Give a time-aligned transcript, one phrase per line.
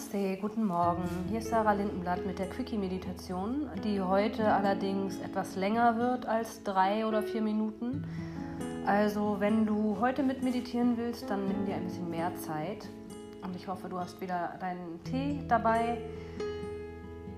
[0.00, 1.02] Namaste, guten Morgen.
[1.28, 7.04] Hier ist Sarah Lindenblatt mit der Quickie-Meditation, die heute allerdings etwas länger wird als drei
[7.04, 8.06] oder vier Minuten.
[8.86, 12.88] Also, wenn du heute mit meditieren willst, dann nimm dir ein bisschen mehr Zeit.
[13.42, 15.98] Und ich hoffe, du hast wieder deinen Tee dabei.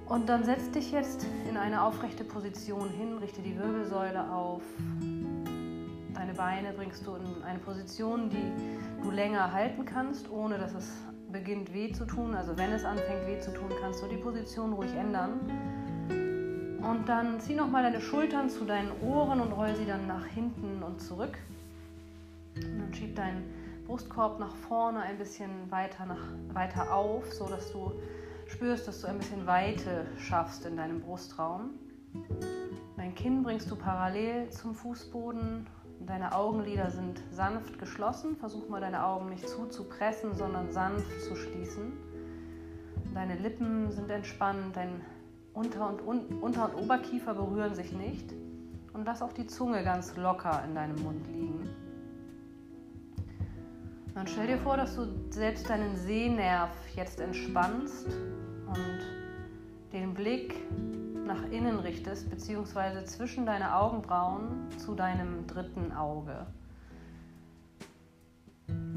[0.07, 4.63] Und dann setz dich jetzt in eine aufrechte Position hin, richte die Wirbelsäule auf.
[6.15, 10.93] Deine Beine bringst du in eine Position, die du länger halten kannst, ohne dass es
[11.33, 14.75] beginnt weh zu tun, also wenn es anfängt weh zu tun, kannst du die Position
[14.75, 15.41] ruhig ändern.
[16.83, 20.83] Und dann zieh nochmal deine Schultern zu deinen Ohren und roll sie dann nach hinten
[20.83, 21.39] und zurück.
[22.57, 23.45] Und dann schieb deinen
[23.87, 26.23] Brustkorb nach vorne ein bisschen weiter, nach,
[26.53, 27.93] weiter auf, sodass du
[28.47, 31.71] spürst, dass du ein bisschen Weite schaffst in deinem Brustraum.
[32.97, 35.67] Dein Kinn bringst du parallel zum Fußboden
[36.07, 38.37] Deine Augenlider sind sanft geschlossen.
[38.37, 41.93] Versuch mal deine Augen nicht zuzupressen, sondern sanft zu schließen.
[43.15, 45.01] Deine Lippen sind entspannt, dein
[45.53, 48.33] Unter- und, Unter und Oberkiefer berühren sich nicht.
[48.93, 51.69] Und lass auch die Zunge ganz locker in deinem Mund liegen.
[54.15, 58.07] Dann stell dir vor, dass du selbst deinen Sehnerv jetzt entspannst
[58.67, 58.99] und
[59.93, 60.55] den Blick
[61.33, 66.47] nach innen richtest, beziehungsweise zwischen deine Augenbrauen zu deinem dritten Auge.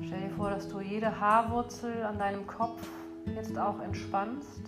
[0.06, 2.86] Stell dir vor, dass du jede Haarwurzel an deinem Kopf
[3.34, 4.62] jetzt auch entspannst.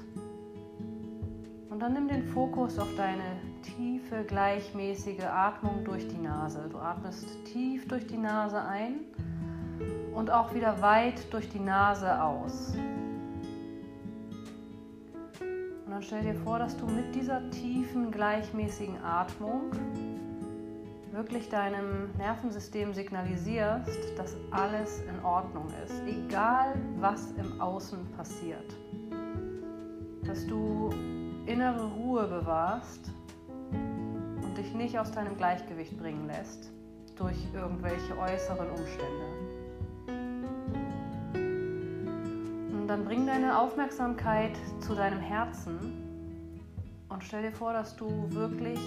[1.70, 6.70] Und dann nimm den Fokus auf deine tiefe, gleichmäßige Atmung durch die Nase.
[6.72, 9.02] Du atmest tief durch die Nase ein
[10.16, 12.74] und auch wieder weit durch die Nase aus.
[15.98, 19.72] Dann stell dir vor, dass du mit dieser tiefen, gleichmäßigen Atmung
[21.12, 28.76] wirklich deinem Nervensystem signalisierst, dass alles in Ordnung ist, egal was im Außen passiert.
[30.24, 30.92] Dass du
[31.48, 33.10] innere Ruhe bewahrst
[33.72, 36.70] und dich nicht aus deinem Gleichgewicht bringen lässt
[37.16, 39.67] durch irgendwelche äußeren Umstände.
[42.88, 45.78] Dann bring deine Aufmerksamkeit zu deinem Herzen
[47.10, 48.80] und stell dir vor, dass du wirklich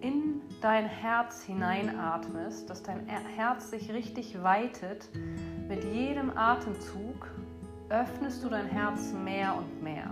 [0.00, 5.08] in dein Herz hineinatmest, dass dein Herz sich richtig weitet.
[5.68, 7.28] Mit jedem Atemzug
[7.88, 10.10] öffnest du dein Herz mehr und mehr.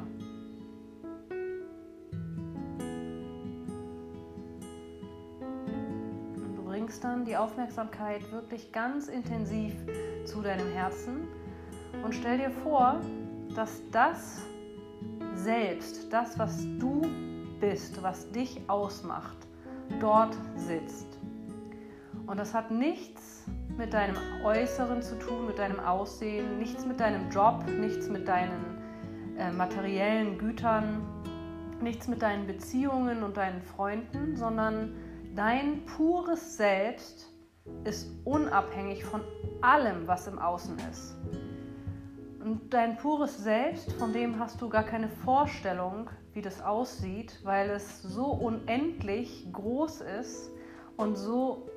[6.37, 9.75] Und du bringst dann die Aufmerksamkeit wirklich ganz intensiv
[10.25, 11.27] zu deinem Herzen
[12.03, 13.01] und stell dir vor,
[13.55, 14.43] dass das
[15.35, 17.03] selbst, das, was du
[17.61, 19.37] bist, was dich ausmacht,
[20.01, 21.19] dort sitzt.
[22.27, 23.45] Und das hat nichts
[23.77, 28.79] mit deinem Äußeren zu tun, mit deinem Aussehen, nichts mit deinem Job, nichts mit deinen
[29.39, 31.03] äh, materiellen Gütern,
[31.81, 34.95] nichts mit deinen Beziehungen und deinen Freunden, sondern
[35.35, 37.33] dein pures Selbst
[37.85, 39.23] ist unabhängig von
[39.61, 41.17] allem, was im Außen ist.
[42.51, 47.71] Und dein pures Selbst, von dem hast du gar keine Vorstellung, wie das aussieht, weil
[47.71, 50.51] es so unendlich groß ist
[50.97, 51.69] und so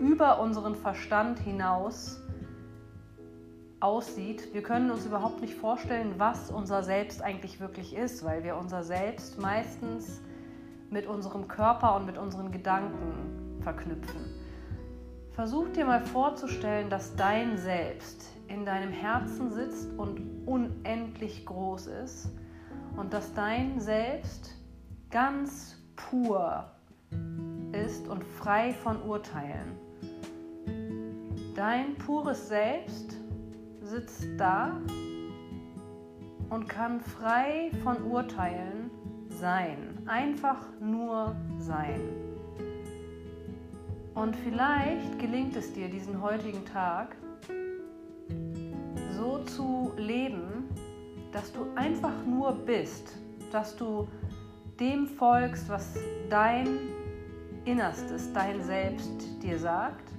[0.00, 2.18] über unseren Verstand hinaus
[3.80, 4.54] aussieht.
[4.54, 8.84] Wir können uns überhaupt nicht vorstellen, was unser Selbst eigentlich wirklich ist, weil wir unser
[8.84, 10.22] Selbst meistens
[10.88, 14.32] mit unserem Körper und mit unseren Gedanken verknüpfen.
[15.32, 22.30] Versuch dir mal vorzustellen, dass dein Selbst in deinem Herzen sitzt und unendlich groß ist
[22.96, 24.54] und dass dein Selbst
[25.10, 26.70] ganz pur
[27.72, 29.76] ist und frei von Urteilen.
[31.54, 33.16] Dein pures Selbst
[33.80, 34.80] sitzt da
[36.50, 38.90] und kann frei von Urteilen
[39.28, 42.00] sein, einfach nur sein.
[44.14, 47.16] Und vielleicht gelingt es dir diesen heutigen Tag,
[49.44, 50.68] zu leben,
[51.32, 53.16] dass du einfach nur bist,
[53.52, 54.08] dass du
[54.80, 55.98] dem folgst, was
[56.30, 56.66] dein
[57.64, 60.10] Innerstes, dein Selbst dir sagt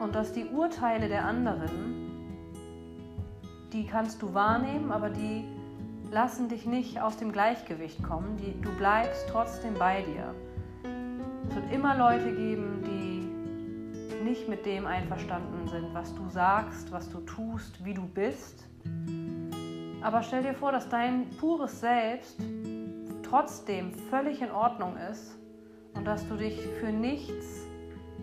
[0.00, 2.10] und dass die Urteile der anderen,
[3.72, 5.44] die kannst du wahrnehmen, aber die
[6.10, 10.34] lassen dich nicht aus dem Gleichgewicht kommen, die, du bleibst trotzdem bei dir.
[11.48, 12.93] Es wird immer Leute geben, die
[14.34, 18.64] nicht mit dem einverstanden sind, was du sagst, was du tust, wie du bist.
[20.02, 22.40] Aber stell dir vor, dass dein pures Selbst
[23.22, 25.38] trotzdem völlig in Ordnung ist
[25.94, 27.46] und dass du dich für nichts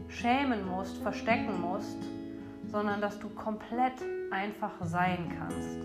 [0.10, 2.04] schämen musst, verstecken musst,
[2.68, 5.78] sondern dass du komplett einfach sein kannst.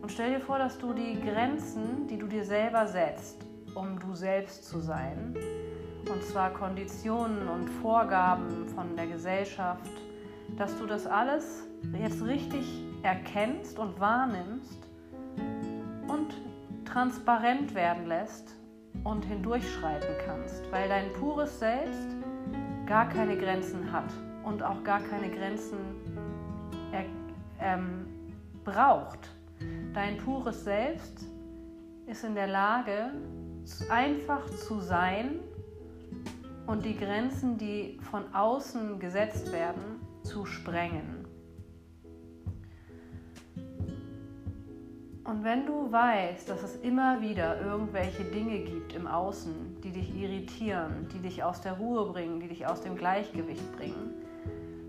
[0.00, 3.44] Und stell dir vor, dass du die Grenzen, die du dir selber setzt,
[3.74, 5.36] um du selbst zu sein,
[6.10, 9.90] und zwar Konditionen und Vorgaben von der Gesellschaft,
[10.56, 11.66] dass du das alles
[11.98, 14.78] jetzt richtig erkennst und wahrnimmst
[16.08, 16.34] und
[16.84, 18.54] transparent werden lässt
[19.04, 22.08] und hindurchschreiten kannst, weil dein pures Selbst
[22.86, 24.10] gar keine Grenzen hat
[24.44, 25.78] und auch gar keine Grenzen
[26.92, 27.04] er,
[27.60, 28.06] ähm,
[28.64, 29.30] braucht.
[29.92, 31.26] Dein pures Selbst
[32.06, 33.10] ist in der Lage,
[33.90, 35.40] einfach zu sein
[36.68, 41.24] und die Grenzen, die von außen gesetzt werden, zu sprengen.
[45.24, 50.14] Und wenn du weißt, dass es immer wieder irgendwelche Dinge gibt im Außen, die dich
[50.14, 54.12] irritieren, die dich aus der Ruhe bringen, die dich aus dem Gleichgewicht bringen,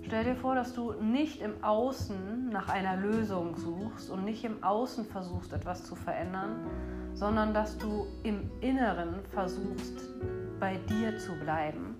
[0.05, 4.61] stell dir vor, dass du nicht im Außen nach einer Lösung suchst und nicht im
[4.63, 6.65] Außen versuchst, etwas zu verändern,
[7.13, 10.09] sondern dass du im Inneren versuchst,
[10.59, 11.95] bei dir zu bleiben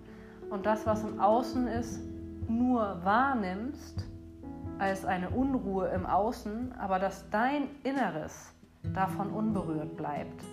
[0.50, 2.00] und das, was im Außen ist,
[2.48, 4.06] nur wahrnimmst
[4.80, 8.54] als eine Unruhe im Außen, aber dass dein Inneres
[8.94, 10.44] davon unberührt bleibt.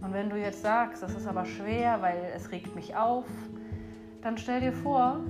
[0.00, 3.24] Und wenn du jetzt sagst, das ist aber schwer, weil es regt mich auf,
[4.22, 5.20] dann stell dir vor,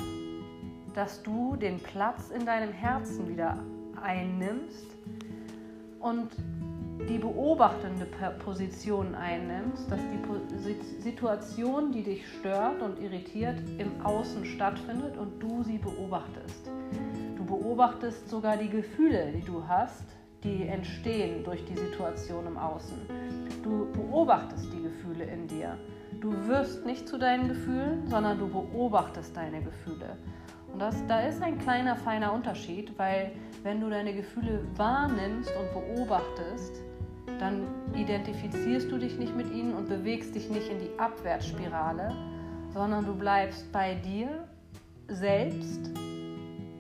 [0.94, 3.58] dass du den Platz in deinem Herzen wieder
[4.02, 4.86] einnimmst
[6.00, 6.30] und
[7.08, 8.06] die beobachtende
[8.44, 15.62] Position einnimmst, dass die Situation, die dich stört und irritiert, im Außen stattfindet und du
[15.62, 16.70] sie beobachtest
[17.48, 20.04] beobachtest sogar die Gefühle, die du hast,
[20.44, 22.98] die entstehen durch die Situation im Außen.
[23.62, 25.76] Du beobachtest die Gefühle in dir.
[26.20, 30.16] Du wirst nicht zu deinen Gefühlen, sondern du beobachtest deine Gefühle.
[30.72, 35.72] Und das, da ist ein kleiner, feiner Unterschied, weil wenn du deine Gefühle wahrnimmst und
[35.72, 36.82] beobachtest,
[37.38, 42.14] dann identifizierst du dich nicht mit ihnen und bewegst dich nicht in die Abwärtsspirale,
[42.72, 44.48] sondern du bleibst bei dir
[45.08, 45.90] selbst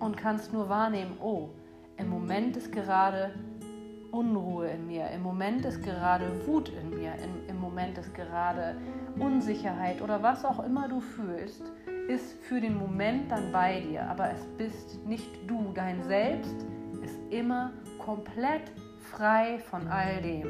[0.00, 1.48] und kannst nur wahrnehmen, oh,
[1.96, 3.32] im Moment ist gerade
[4.10, 8.76] Unruhe in mir, im Moment ist gerade Wut in mir, im, im Moment ist gerade
[9.18, 11.62] Unsicherheit oder was auch immer du fühlst,
[12.08, 15.72] ist für den Moment dann bei dir, aber es bist nicht du.
[15.74, 16.64] Dein Selbst
[17.02, 18.72] ist immer komplett
[19.10, 20.48] frei von all dem.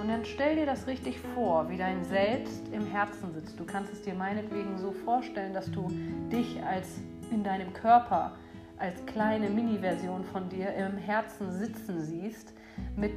[0.00, 3.58] Und dann stell dir das richtig vor, wie dein Selbst im Herzen sitzt.
[3.58, 5.88] Du kannst es dir meinetwegen so vorstellen, dass du
[6.30, 7.00] dich als
[7.30, 8.32] in deinem Körper
[8.78, 12.52] als kleine Mini-Version von dir im Herzen sitzen siehst,
[12.96, 13.12] mit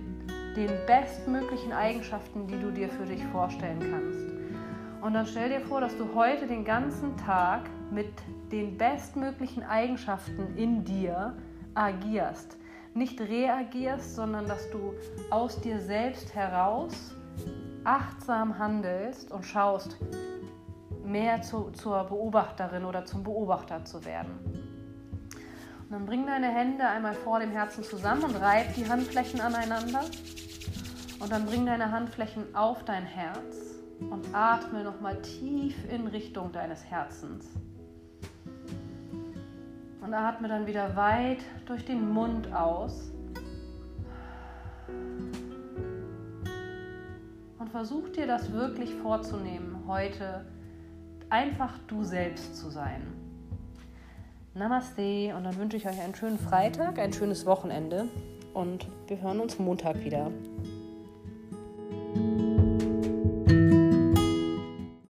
[0.56, 4.36] den bestmöglichen Eigenschaften, die du dir für dich vorstellen kannst.
[5.02, 7.62] Und dann stell dir vor, dass du heute den ganzen Tag
[7.92, 8.12] mit
[8.52, 11.36] den bestmöglichen Eigenschaften in dir
[11.74, 12.58] agierst.
[12.96, 14.94] Nicht reagierst, sondern dass du
[15.30, 17.14] aus dir selbst heraus
[17.84, 19.98] achtsam handelst und schaust,
[21.04, 24.40] mehr zu, zur Beobachterin oder zum Beobachter zu werden.
[25.84, 30.06] Und dann bring deine Hände einmal vor dem Herzen zusammen und reib die Handflächen aneinander.
[31.20, 33.58] Und dann bring deine Handflächen auf dein Herz
[34.00, 37.46] und atme nochmal tief in Richtung deines Herzens.
[40.06, 43.12] Und atme dann wieder weit durch den Mund aus.
[47.58, 50.46] Und versuch dir das wirklich vorzunehmen, heute
[51.32, 53.02] einfach du selbst zu sein.
[54.54, 58.08] Namaste und dann wünsche ich euch einen schönen Freitag, ein schönes Wochenende
[58.54, 60.30] und wir hören uns Montag wieder.